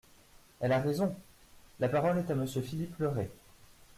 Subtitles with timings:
[0.61, 1.13] Elle a raison!
[1.79, 3.29] La parole est à Monsieur Philippe Le Ray.